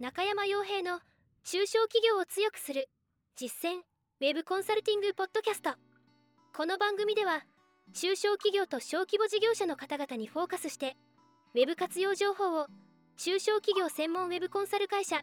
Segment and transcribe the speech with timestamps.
[0.00, 1.00] 中山洋平の
[1.42, 2.88] 中小企業を強くする
[3.34, 3.78] 実践
[4.20, 5.70] ウェブコンサルティングポッドキャスト。
[6.56, 7.42] この番組では
[7.94, 10.96] 中小企業と小規模事業者の方々にフォーカスして
[11.56, 12.68] ウェブ活用情報を
[13.16, 15.22] 中小企業専門ウェブコンサル会社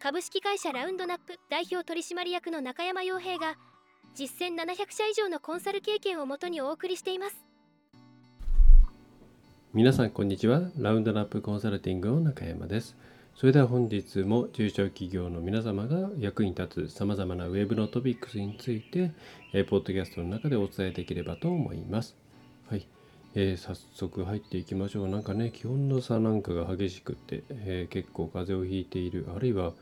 [0.00, 3.56] 株式会社ラウンドナップ代表取締役の中山洋平が
[4.14, 7.44] 実践700社以上のコンサル経験をもとにお送りしています。
[9.72, 10.70] 皆さんこんにちは。
[10.78, 12.94] ラウンドナップコンサルティングの中山です。
[13.36, 19.10] それでは本日も中小企業の皆様が役に立つ様々なウェブのトピックスについて、
[19.52, 22.14] えー、ポッドキャストの中でお伝えできればと思います。
[22.70, 22.86] はい。
[23.34, 25.08] えー、早速入っていきましょう。
[25.08, 29.72] なんかね、気温の差なんかが激しくて、えー、結構風邪をひいている、あるいは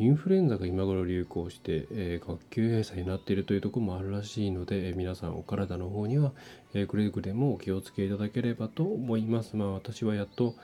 [0.00, 6.32] インフルエンザが今頃流行して、えー、学級閉鎖になっているというところもあるらしいので、え、皆さんお体の方には、
[6.74, 9.56] え、くれぐれもお気をつけいただければと思います。
[9.56, 10.56] まあ私はやっと、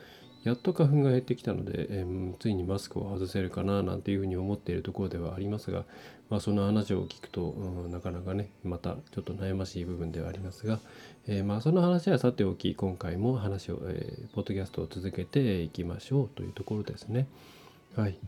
[0.45, 5.85] やっと花粉が減ってきたので、えー、ついにマスクを外せるかななんていうふうに思っているところではありますが、
[6.31, 10.81] まあ、その話を聞くと、うん、なかなかねまたちょっと悩ましい部分ではありますが、
[11.29, 17.29] えー、まあその話はさておき今回も話を、えー、ポッドキャストを続けていきましょうというところですね。
[17.95, 18.19] はい。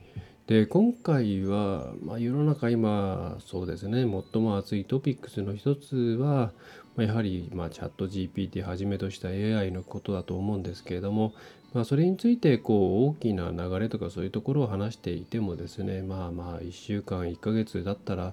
[0.46, 6.52] で今回は、まあ、世の中今そうですね最も熱いトピックスの一つは、
[6.98, 11.32] やはり、まあ、チャット GPT はじめとした AI のことだと思うんですけれども、
[11.74, 18.32] まあ、それについてこう大きな流れとかそういうところを話していてもですねまあまあ1週間1ヶ月だったら、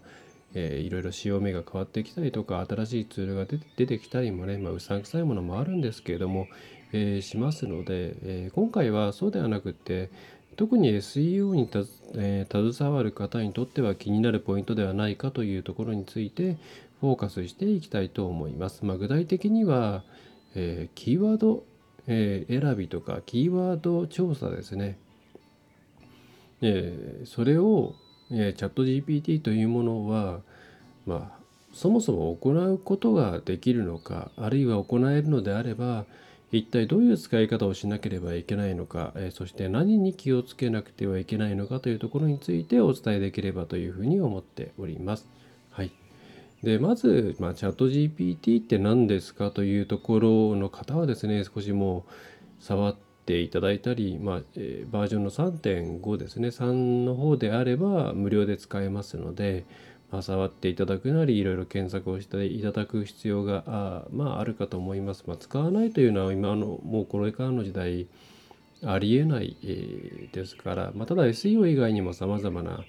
[0.53, 6.47] えー、いろいろ潮目が変わってきたりとか新しいツールが出てきたりもね、まあ、うさんくさいものもあるんですけれども、
[6.93, 10.11] えー、しますので、えー、今回はそうではなくて
[10.55, 11.79] 特に SEO にた、
[12.13, 16.57] えー、携わる方にとっては気になるポイントではないかというところについて
[16.99, 18.85] フォーカスしていきたいと思います。
[18.85, 20.03] まあ、具体的には、
[20.53, 21.63] え、キーワード
[22.07, 24.97] えー、選びとかキーワード調査ですね。
[26.61, 27.95] えー、それを、
[28.31, 30.41] えー、チャット GPT というものは、
[31.05, 31.41] まあ、
[31.73, 36.05] そもそも行うことができるのかあるいは行えるのであれば
[36.51, 45.40] 一体どういう使い方をしなければいけないのか、えー、そして何に気をつけなくてはいけないのかというところについてお伝えできればというふうに思っております。
[46.63, 52.05] でまず、まあ、チャット GPT って何ですかというところの方はですね少しも
[52.59, 52.95] う触っ
[53.25, 59.65] ていただいたり、まあえー、バージョンの3.5ですね3の方であれば無料で使えますので、
[60.11, 68.07] まあ、触っていただくなりいろいろ検索をしていただく必要があ,、まあ、あるかと思います、まあ、使わないというのは今のもうこれからの時代
[68.83, 69.55] ありえない、
[70.33, 72.83] ですから、まあ、ただ SEO 以外にもさまざまな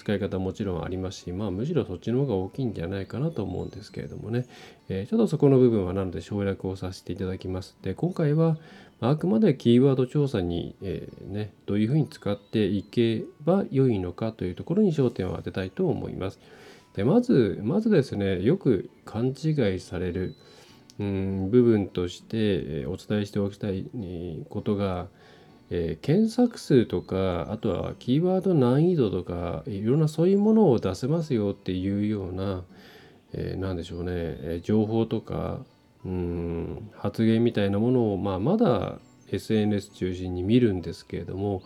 [0.00, 4.46] 使い方もちろんありますし、まあむしろそっちの方が大きいんじゃないかなと思うんですけれどもね、
[4.88, 7.76] えー、ちょっとそこの部分はなので省略をさせていただきます。
[7.82, 8.56] で、今回は
[9.02, 16.38] あくまでキーワード調査に、えー、ね、どういうふうに使っていけば良いのかというところに焦点を当てたいと思います。
[16.94, 20.34] で、まず、まずですね、よく勘違いされる、
[20.98, 23.84] うん、部分として、お伝えしておきたい
[24.48, 25.08] ことが、
[25.70, 32.64] えー、検索数とかあとはキーワード難易度とかいろんなそういうものを出せますよっていうような、
[33.32, 35.60] えー、でしょうね、えー、情報とか
[36.04, 38.98] うん発言みたいなものを、まあ、まだ
[39.30, 41.62] SNS 中心に見るんですけれども、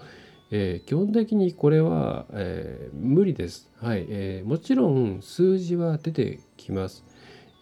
[0.51, 3.71] えー、基本的にこれは、えー、無理です。
[3.81, 7.05] はい、えー、もちろん数字は出てきます。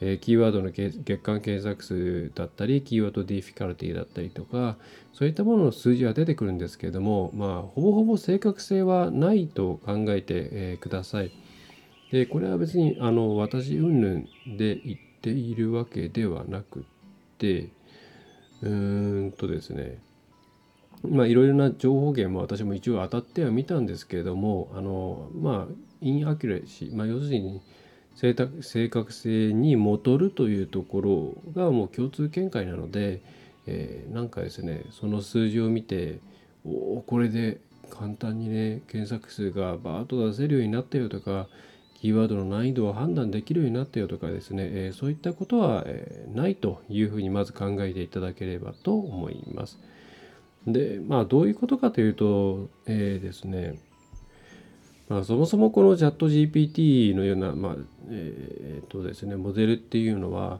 [0.04, 4.76] えキーワードの月間検索数だったり、キーワードディフィカルティだったりとか、
[5.12, 11.30] そういったものの数字は出てくるんですけれども、まあ、ほぼほぼ正確性はないと考えて、えください。
[12.10, 14.24] で、これは別に、あの、私云々
[14.58, 16.84] で言っているわけではなく
[17.38, 17.68] て、
[18.62, 20.02] うーんとですね、
[21.08, 27.60] まあ、いろいろな情報源も私も一応当たってはみたんですけれども、あの、まあ、インアキュレシー、まあ、要するに、
[28.14, 28.34] 正
[28.88, 33.20] 確性に戻るというところがもう共通見解なので、
[33.66, 36.20] えー、なんかですねその数字を見て
[36.64, 37.58] おおこれで
[37.90, 41.48] 簡単にね検索数がバーッと出せるようになったよとか
[41.94, 49.78] キーワードの難易度を判断できるようになったよとかですね、えー、そういったことは、えー、ないというふうにまず考えていただければと思います。
[50.66, 53.78] でまあどういうことかというと、えー、ですね
[55.12, 57.76] まあ、そもそもこのチャット GPT のような、まあ
[58.08, 60.58] えー、っとですね、モデルっていうのは、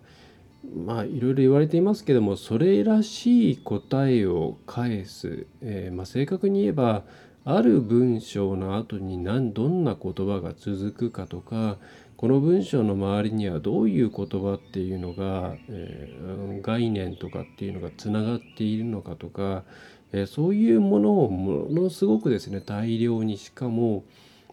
[0.76, 7.02] まあ、いろいろ言われていますけどもそれらしい答えを返す、えー、まあ、正確に言えば
[7.46, 11.78] ある文章の後に何どんな言葉が続くかとか
[12.18, 19.64] この文章の周りにはどういう言葉っていうのが、えー、概念とかっていうのがつながっているのかとか、
[20.12, 24.04] えそういうものをものすごくですね大量にしかも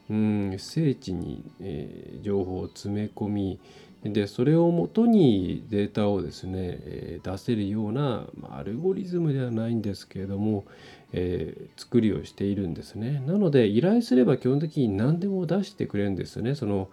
[0.10, 3.60] うん精緻に、えー、情報を詰め込み
[4.04, 10.66] でそれをもとにデータをですね、えー、出せるような、まあ、アルゴリズムではないんですけれども、
[11.12, 13.22] えー、作りをしているんですね。
[13.28, 16.56] なので依頼すれば基本的に何でも出してくれるんですね。
[16.56, 16.90] その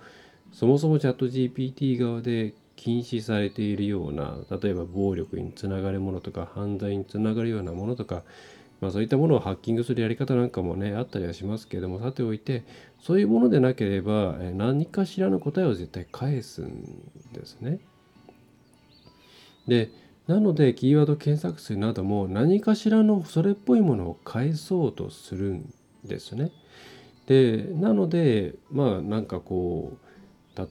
[0.53, 8.23] そもそもチャット GPT 側で禁止されているような例えば暴力につながるものとか犯罪につながるようなものとか
[8.81, 12.65] まあ、そういったものをハッキングするやり方なんかもねあったりはしますけれどもさておいて
[13.01, 17.81] そういうものでなければ何かしらの答えを絶対返すんですね。
[19.67, 19.91] で
[20.27, 25.73] なのでキーワード検索数なども何かしらのそれっぽいものを返そうとするん
[26.05, 26.51] ですね。
[27.27, 30.07] でなのでまあなんかこう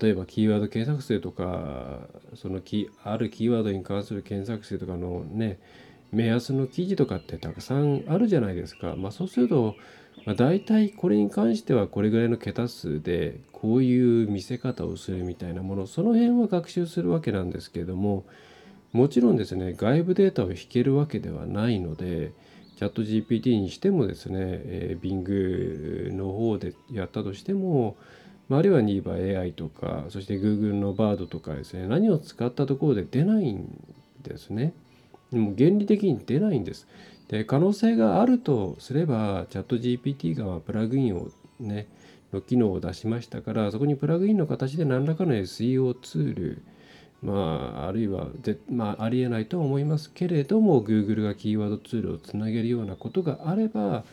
[0.02, 5.60] 例えばキーワード検索数とかそのキあるキーワードに関する検索数とかのね
[6.12, 8.96] 目安の記事とかってたくさんあるじゃないですか。
[8.96, 9.76] まあ、そうすると、
[10.26, 18.26] まあ、大体これに関してはこれぐらいの桁数でこういう見せ方をするみたいなものその辺は学習するわけなんですけれども
[18.92, 22.32] もちろんですね外部データを引けるわけではないので
[22.78, 27.96] チャット GPT にしてもですね、えー、Bing の方でやったとしても、
[28.50, 33.68] まあ、あるいは NIVA AI とかそして Google の Bard とかですね何を使ったところで出ないん
[34.22, 34.74] ですね。
[35.40, 36.88] も原理的に出ないんです。
[37.28, 41.30] で可能性があるとすればチャット GPT がプラグインを
[41.60, 41.88] ね
[42.32, 46.62] の機能を出しましたからそこにプラグインの形で何らかの SEO ツール
[47.24, 54.04] まああるいはぜ、まあ、ありえないとは思いますけれども Google がキーワードツールをつなげるようなことがあれば、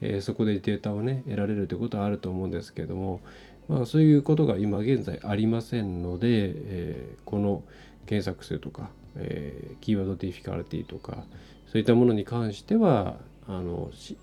[0.00, 3.20] えー、そこでデータをね得られるということはあると思うんですけれども、
[3.68, 7.62] まあ、そういうことが今現在ありませんので、えー、この
[8.06, 11.24] 検索数とかえー、キーワードディフィカルティとか
[11.66, 13.16] そういったものに関しては
[13.46, 14.16] あのし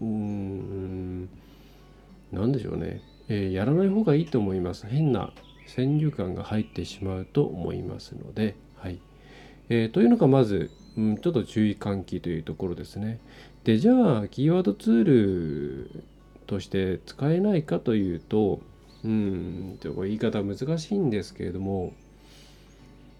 [0.00, 1.28] うん
[2.32, 4.86] 何でしょうね、えー、やらない方がいいと思います。
[4.86, 5.32] 変な
[5.66, 9.00] 先入観が入ってしまうと思いますので、はい。
[9.68, 13.20] えー、というのがまず、うん、ちょっと注意喚起というところですね。
[13.64, 16.04] でじゃあキーワードツール
[16.46, 18.60] として使えないかというと
[19.04, 21.92] うんと言い方難しいんですけれども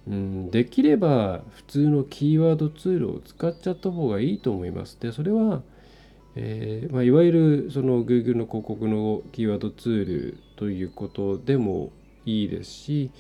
[0.08, 4.98] うん、できれば普通のキーワードツールを使っちゃった方がいいと思います。
[5.00, 5.62] で、それは、
[6.36, 11.92] えー、まあ、いわゆるその Google の広告のキーワードツールということでも
[12.24, 13.10] いいですし、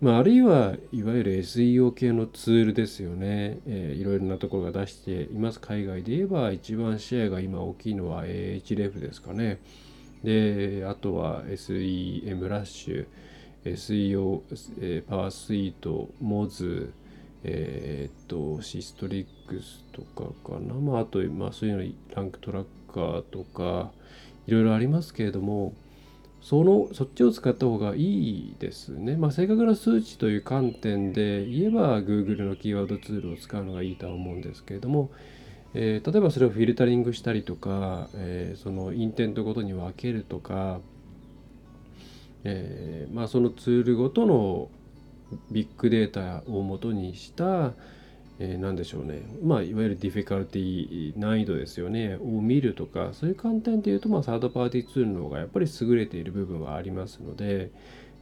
[0.00, 5.60] まあ、あるいはいわゆる SEO 系のツールですよね、えー、いろいろなところが出しています。
[5.60, 9.58] 海外で言えば一番シェアが今大きいのは AHREF ですかね。
[10.22, 13.06] で、あとは SEM ラッシュ。
[13.74, 14.42] SEO、
[14.80, 16.92] えー、パワースイート、モズ、
[17.42, 20.74] えー、っと、シストリックスとかかな。
[20.74, 23.90] まあ、あと、まあ、そういうの、ランクトラッカーとか、
[24.46, 25.74] いろいろありますけれども、
[26.40, 29.16] その、そっちを使った方がいいですね。
[29.16, 35.10] まあ、正確な数値という観点で言えば、Google のキーワードツールを使うのがいいとは思うんですけれども、
[35.74, 40.80] えー、例えばそれをフィルタリングしたりとか、えー、その intent ごとに分けるとか、
[42.48, 44.68] えー、まあ、そのツールごとの
[45.50, 47.72] ビッグデータをもとにした、
[48.38, 57.72] えー、何でしょうね、まあ、いわゆる difficulty 難易度ですよねを見るとかそういう観点でいうと、まあ、サードパーティーツールの方がやっぱり優れている部分はありますので、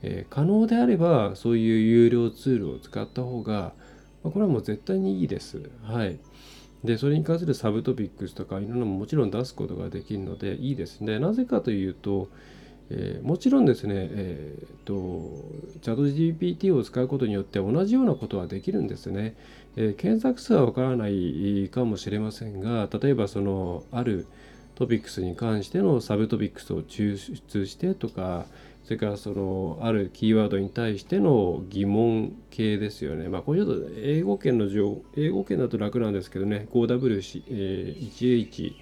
[0.03, 3.75] えー、可能であればそういう有料ツールを使った方が、
[4.23, 5.69] まあ、これはもう絶対にいいです。
[5.83, 6.19] はい
[6.85, 11.19] で、それに関する subtopics とかいろんなのももちろん出すことができるのでいいですね。
[11.19, 12.29] なぜかというと、
[12.91, 15.43] えー、もちろんですね、えーと、
[15.81, 19.37] ChatGPT を使うことによって同じようなことはできるんですね。
[19.77, 24.27] えー、検索数はわからないかもしれませんが、例えばそのある
[24.75, 28.47] topics に関しての subtopics を抽出してとか、
[28.85, 33.29] それからそのあるキーワードに対しての疑問形ですよね。
[33.29, 38.75] まあ、これちょっと英語圏の情英語圏だと楽なんですけどね、5W1H、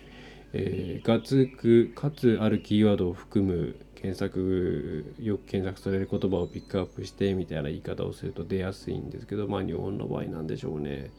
[0.54, 11.10] えー、がつくかつあるキーワードを含む検索よく検索される言葉をピックアップしてみたいな言い方をすると出やすいんですけどまあ日本の場合なんでしょうね。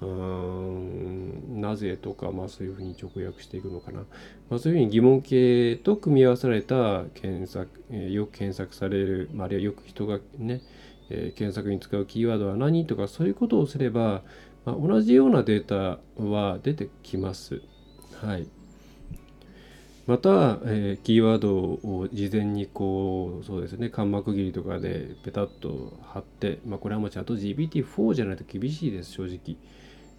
[0.00, 4.00] うーんなぜとか、まあ、そういうふうに直訳していくのかな、
[4.48, 10.62] まあ、そういうふうに疑問形と組み合わされた検索、え、よく検索される、まあ、あるいはよく人がね、
[11.10, 14.22] え、検索に使うキーワードは何とかそういうことをすれば、
[14.64, 17.60] まあ、同じようなデータは出てきます。
[18.20, 18.46] はい。
[20.08, 29.58] また、えー、キーワードを事前にこうそうですね間膜切りとかでペタッと貼って、まあ、これはもうチャット GPT4 じゃないと厳しいです正直、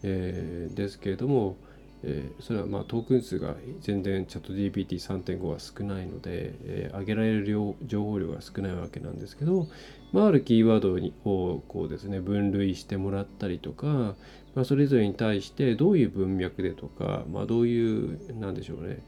[0.04, 1.58] えー、ですけれども、
[2.04, 9.66] えー、それはまあトークン数が全然チャット GPT3.5 は少ないので、えー、上げられる量情報量が少ないわけなんですけど、
[10.12, 14.14] まあ、あるキーワードにをこうですね分類してもらったりとか、
[14.54, 19.00] まあ、それぞれに対してどういう文脈でとか、まあ、どういうなんでしょうね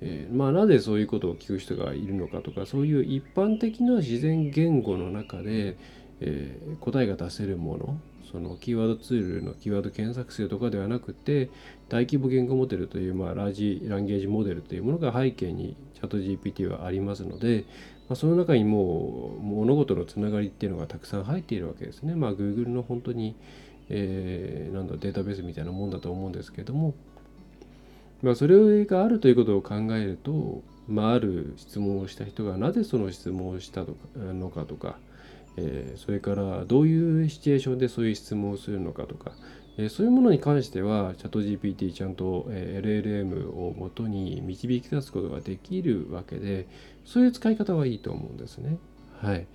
[0.00, 5.76] えー、まあ、なぜそういうことを聞く人がいるのかとかそういう一般的な自然言語の中で、
[6.20, 8.00] えー、答えが出せるもの
[8.30, 11.48] そのキーワードツールのキーワード検索数とかではなくて
[11.88, 17.64] 大規模言語モデルという、まあ、ラージランゲージモデルというものが背景にチャット GPT はありますので、
[18.08, 22.14] まあ、その中にもう物事のつながりっていうのがたくさん入っているわけですね。
[22.14, 23.34] まあ、Google の本当に、
[23.88, 26.94] えー、なんだデータベースみたいなもんだと思うんですけども、
[28.22, 33.84] まあ、それがあるということを考えると、まあ、ある質問をした人がなぜその質問をした
[34.16, 34.98] のかとか、
[35.56, 39.32] えー、それからどういうシチュエーションでそういう質問をするのかとか、
[39.76, 46.66] えー、そういうものに関してはチャット GPT ちゃんと、え、LLM をもとに導き出すことができるわけで
[47.04, 48.78] そういう使い方はいいと思うんですね。
[49.20, 49.46] はい。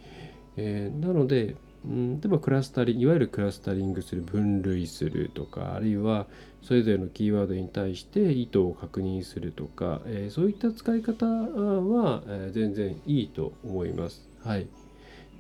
[0.55, 6.27] えー、なので、うん、例えばクラスタリングいわゆるクラスタリングする分類するとかあるいは
[6.61, 14.25] それぞれのキーワードに対して意図を確認するとか、えー、そういった使い方は、えー、全然いいと思います。
[14.43, 14.67] はい、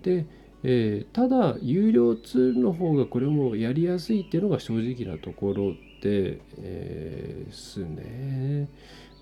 [0.01, 0.25] で、
[0.63, 8.67] えー、ただ有料ツールの方がこれもやりやすいっていうのが正直なところで、えー、すね。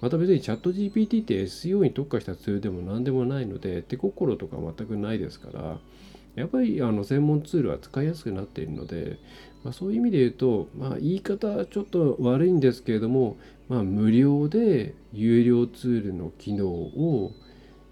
[0.01, 5.77] また別にチャット GPT って SEO に特化したツールでも何でもないので手心とか全くないですから
[6.35, 9.17] やっぱりあの専門ツールは使いやすくなっているので、
[9.63, 17.33] まあ、そういう意味で言うと、まあ、言い方ちょっと悪いんですけれども、まあ、無料で有料ツールの機能を、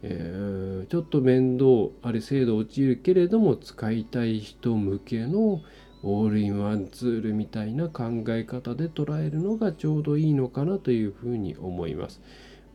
[0.01, 1.65] えー、ちょっと面倒
[2.01, 5.61] あれ精度落ちるけれども使いたい人向けの
[6.01, 12.21] オールインワンツールみたいな考え方で捉えるのがちょうどいいのかなというふうに思います。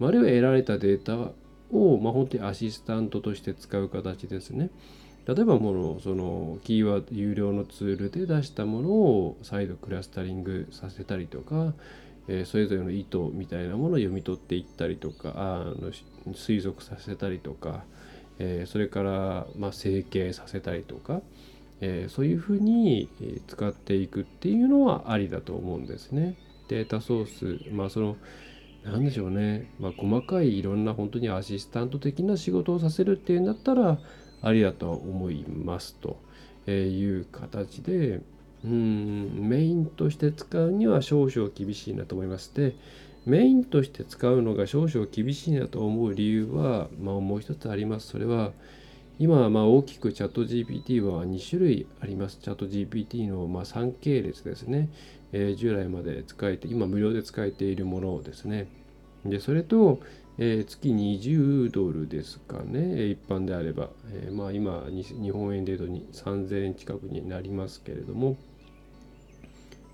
[0.00, 1.32] あるいは得られたデータ
[1.70, 4.70] を、まあ、本当にアシスタントとして使う形ですね。
[5.26, 11.72] 例えばものそのキーワード有料のツールで出したものを再度クラスタリングさせたりとか、
[12.28, 15.92] え、それぞれの意図みたいなものを読み取っていったりとかあの
[16.34, 17.84] 推測させたりとか、
[18.38, 21.22] え、それから、まあ、整形させたりとか、
[21.80, 23.08] え、そういうふうに
[23.46, 26.36] 使っていくっていうのはありだと思うんですね。
[26.68, 28.16] データソースまあその
[28.84, 33.98] 何でしょうね、まあ、細かいいろんな本当にアシスタント的な仕事をさせるっていうんだったら
[34.44, 36.18] ありだと思いますと
[36.70, 38.20] いう形で
[38.64, 42.74] うんメインとして使うには少々厳しいなと思いますで
[43.26, 48.08] メインとして使うのが少々厳しいなと思う理由は、まあ、もう一つあります。
[48.08, 48.52] それは
[49.18, 52.38] 今まあ大きくチャット GPT は2種類あります。
[52.38, 54.90] チャット GPT のま3系列ですね、
[55.32, 58.66] えー、従来まで使えて今無料で使えているものですね。
[59.24, 60.00] でそれと
[60.36, 68.36] えー、月20ドルですかね、一般であれば、えー、まあ今、日本円で言うと3000円近くになりますけれども、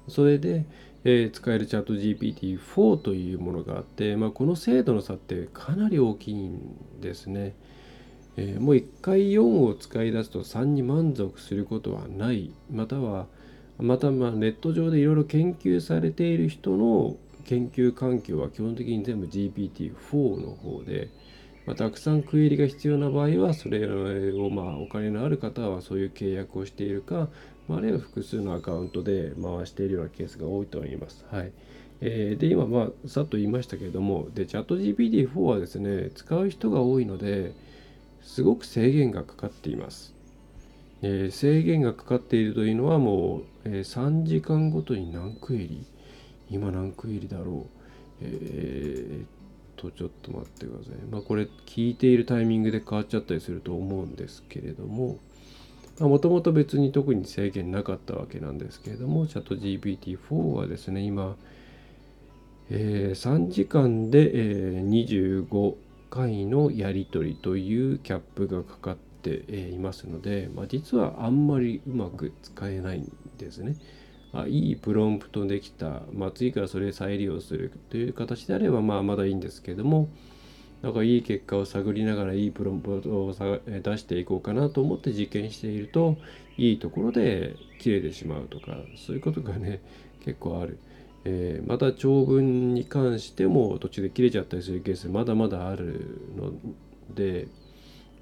[0.09, 0.65] それで、
[1.05, 7.55] えー、使えるチャット GPT-4 というものがあって、まあ、この精度の差ってかなり大きいんですね。
[8.37, 13.27] えー、もう1回4を使い出すと3に満足することはない、または、
[13.79, 21.09] またまあネット上でいろいろ研究されている人の研究環境は基本的に全部 GPT-4 の方で、
[21.67, 23.87] まあ、たくさんクエリが必要な場合はそれ
[24.33, 27.29] をまあお金のある方はそういう契約をしているか、
[27.69, 31.25] まあ、あるいは複数のアカウントで回しているようなケースが多いと思います。
[31.31, 31.53] はい
[32.03, 37.53] えー、で今まあさっと言いましたけれどもでチャット GPT-4 はですね使う人が多いので
[38.23, 40.15] すごく制限がかかっています。
[41.03, 45.87] えー、制限がかかっているというのはもう、えー、3時間ごとに何クエリ
[46.51, 47.81] 今何区入りだろう？
[48.23, 49.27] えー、っ
[49.77, 55.19] とちょっと待ってくださいまあこれ聞いているタイミングで変わっちゃったりすると思うんですけれども
[55.99, 61.37] もともと別に特に制限なかったわけなんですけれどもチャット GPT-4 はですね今、
[62.71, 65.75] えー、3時間で、えー、25
[66.11, 69.31] 回のやり取りというキャップがかかって
[69.71, 73.77] いますので、まあ、実はあんまりうまく使えないんですね。
[74.33, 80.09] あいいプロンプトできた、まあ、次からそれ再利用するという形であれば、まあ、まだいいんですけども
[80.83, 86.17] なんかいい結果を探りながらいいプロンプトを出していこうかなと思って実験していると
[86.57, 89.81] いいところで切れてしまうとかそういうことがね
[90.25, 90.79] 結構ある。
[91.25, 96.53] えー、また長文に関しても途中で切れちゃったりするケースまだまだあるの
[97.15, 97.47] で、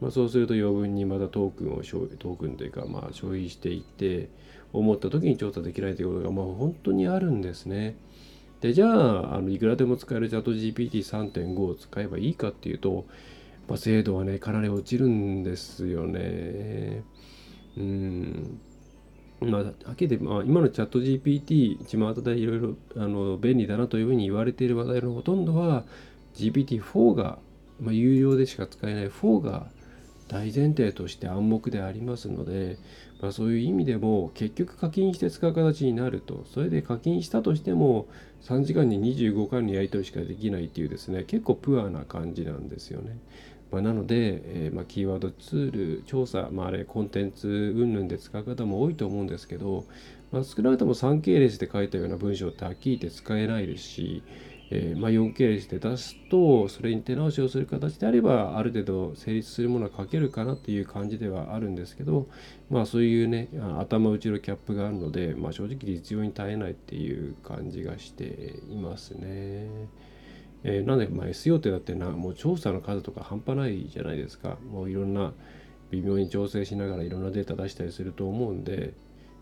[0.00, 1.76] まあ、そうすると余分にまたトークンを
[2.18, 4.28] トークンというかまあ消費していって
[4.72, 7.96] 思った時に調査できないということがまあ本当にあるんですね。
[8.60, 13.06] でじゃああのいくらでも使えるチャット GPT3.5 を使えばいいかっていうと、
[13.68, 17.02] まあ、精度はねかなり落ちるんですよね。
[17.76, 18.60] うん
[19.40, 25.84] まあ、はっきりまあ、今のチャット GPT、巷でいろいろあの便利だなというふうに言われている話題のほとんどは
[26.34, 27.38] GPT-4 が、
[27.80, 29.68] まあ、有料でしか使えない4が
[30.28, 32.78] 大前提として暗黙でありますので、
[33.20, 38.06] まあ、そういう意味でも結局課金して使う形になるとそれで課金したとしても
[38.42, 43.18] 3時間に25回のやり取りしかできないっていうですね結構プアな感じなんですよね。
[43.70, 49.84] まあ、なので、えー、まあ、キーワードツール調査、まあ、あれコンテンツ云々で使う方も多いと思うんですけど、
[50.32, 54.22] まあ、少なくとも3系列で書いたような文章ってはっきり言って使えないですし、
[54.70, 62.28] えー、まあ、4系列で出すとそれに手直しをする形であればある程度成立するものは書けるかなっていう感じではあるんですけど
[62.68, 63.48] まあそういうね
[63.78, 69.88] 頭打ちのキャップがあるので、まあ、正直実用に耐えないっていう感じがしていますね。
[70.64, 75.32] えー、なんで、まあ、SEO ってだってなもう調査の数とか半端ないじゃないですかもういろんな
[75.90, 78.92] 微妙に調整しながらいろんなデータ出したりすると思うんで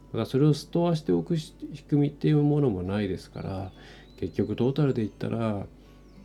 [0.09, 1.55] だからそれをストアしておく仕
[1.89, 3.73] 組みっていうものもないですから
[4.17, 5.67] 結局トータルで言ったら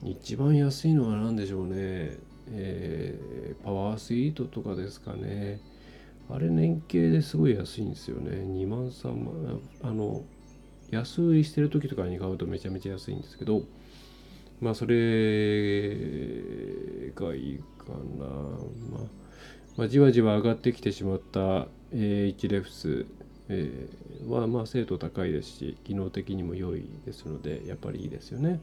[0.03, 2.17] 一番安いのは何でしょうね、
[2.51, 5.59] えー、パワースイートとかですかね。
[6.29, 8.31] あれ年計ですごい安いんですよね。
[8.31, 10.23] 2万3万あの
[10.89, 13.63] 安売りしてる時とかに買うとめちゃめちゃ安いんですけど
[14.59, 15.95] まあそれ
[17.15, 19.03] がいいかな、まあ、
[19.77, 23.05] まあ、じわじわ上がってきてしまった A1 レフス。
[23.53, 28.61] えー、はまあ精度高いですし機能的にも良いですのでやっぱりいいですよね。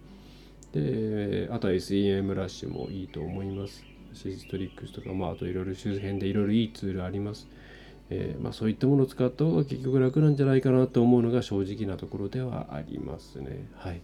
[0.72, 3.84] であとは SEM ラッシュもいいと思います。
[4.14, 7.46] シストリックスとか、まあ、あといろいろ周辺でいろいろいいツールあります。
[8.10, 13.68] えー、まあ、そういったものを使った方が結局楽なんじゃないかなと思うのが正直なところではありますね。
[13.76, 14.00] はい。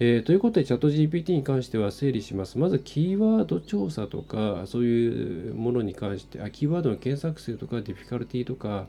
[0.00, 2.58] えー、ということで、チャット GPT に関しては整理します。
[2.58, 8.86] まず、キーワード調査とか、そういうものに関して、あキーワードの検索数とか、ディフィカルティとか、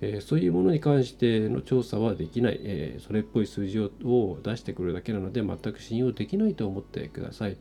[0.00, 7.56] え、そういうものに関しての調査はできない、え、それっぽい数字を出してくるだけなので全く信用できないと思ってください。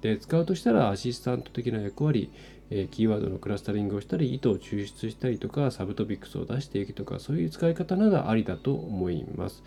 [0.00, 2.30] で使うとしたらアシスタント的な役割、
[2.70, 9.62] え、キーワードのクラスタリングをしたり、意図を抽出したりとか、サブトピックスを出していくとか、そういう使い方ならありだと思います。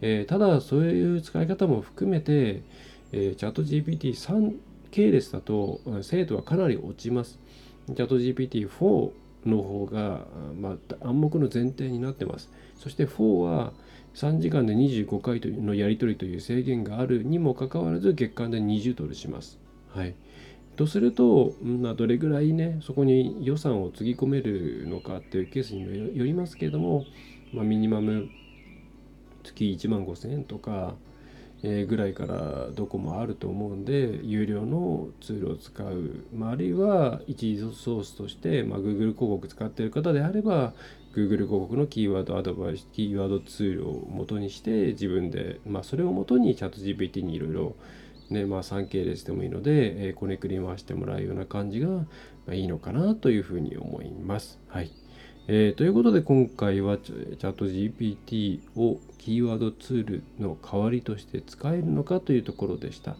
[0.00, 2.62] え、ただ、そういう使い方も含めて、
[3.12, 4.56] え、チャット GPT3
[4.90, 7.38] 系列だと精度はかなり落ちます。
[7.88, 9.10] チャット GPT4
[9.46, 10.26] の方が、
[10.58, 12.50] まあ、暗黙の前提になってます。
[12.78, 13.72] そして4は
[14.14, 19.58] 3時間で25回のやり取りという制限があるにもかかわらず月間で20ドルします。
[19.90, 20.14] はい。
[20.76, 27.04] とすると、まあ、どれぐらいね、そこに予算をつぎ込めるのかっていうケースにもよりますけれども、
[27.52, 28.28] まあ、ミニマム
[29.42, 30.94] 月1万5000円とか、
[31.66, 40.72] えぐらいからどこもあると思うんで有料のツールを使う、まあ、あるいは一時ソースとして、まあ、Google 広告使ってる方であれば
[41.14, 47.76] Google 広告のキーワードアドバイスキーワードツールを元にして自分で、まあ、それを元にチャット GPT にいろいろ
[48.30, 52.06] ねまあ、3系列でもいいので、えー、こねくり回してもらうような感じが、ま
[52.48, 54.58] あ、いいのかなというふうに思います。
[54.66, 54.90] はい。
[55.48, 63.14] えー、ということで今回はチャット GPT をキーワードツールの代わりとして使えるのかというところでした。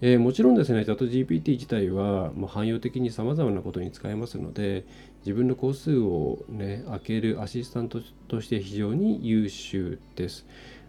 [0.00, 4.84] えー、もちろんですね、チャット GPT 自体はまあ汎用的に様々なことに使えますので、
[5.26, 10.46] 自分の個数をね、開けるアシスタントとして非常に優秀です。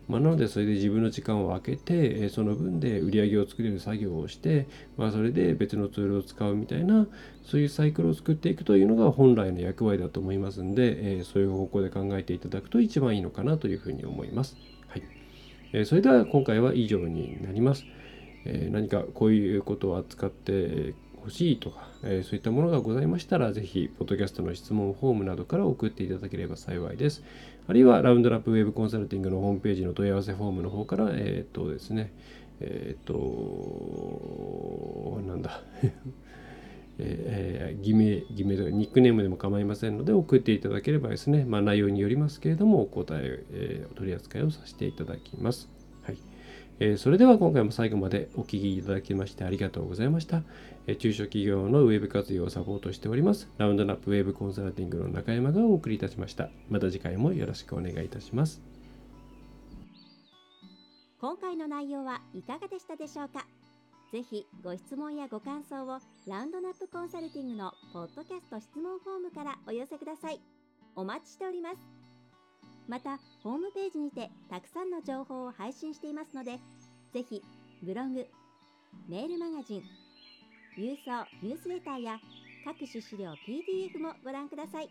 [0.07, 7.07] まあ、なのでそれで自分の時間を空けてその分で売り上げを作れる作業をして、まあ、それで別のツールを使うみたいな
[7.45, 14.55] そういうサイクルを作っていくというのが本来の役割だと思いますんで、えそういう方向で考えていただくと一番いいのかなというふうに思います。
[14.87, 15.03] はい
[15.73, 17.83] えそれでは今回は以上になります。
[18.45, 27.23] え何かこういうことを扱ってほしいとか、えー、そういったものがございましたら、ぜひ、ポッドキャストの質問フォームなどから送っていただければ幸いです。
[27.67, 32.11] あるいは、ラウンドラップウェブコンサルティングのホームページの問い合わせフォームの方から、えー、っとですね、
[32.59, 33.13] えー、っと、
[35.25, 35.61] なんだ、
[36.99, 45.69] えー、偽名、偽名とかニックネームでも構いませんので送っていただければですね、まあ、内容によりますけれどもお答え、えー、取り扱いをさせていただきます。
[46.79, 50.43] えそれでは今回も最後までお聴きいただきましてありがとうございました。
[50.99, 53.47] 中小企業のウェブ活用をサポートしております。
[53.57, 56.49] ラウンドナップウェブコンサルティングの中山がお送りいたしました。
[56.69, 58.61] また次回もよろしくお願いいたします。
[61.21, 63.45] 今回の内容はいかがでしたでしょうか？
[64.11, 70.41] ぜひご質問やご感想をラウンドナップコンサルティングのポッドキャスト質問フォームからお寄せください。
[70.97, 71.77] お待ちしております。
[72.89, 76.59] またホームページにてたくさんの情報を配信していますので
[77.13, 77.41] ぜひ
[77.81, 78.27] ブログ、
[79.07, 79.83] メールマガジン、
[80.77, 82.19] 郵送ニュースレターや
[82.65, 84.89] 各種資料 PDF もご覧ください。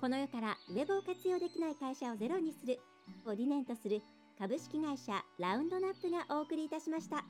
[0.00, 2.78] この世からウェブを活用できない会社をゼロにする
[3.26, 4.00] を理念とする
[4.38, 7.24] 株式会社ラウンドナップがお送りいたしました。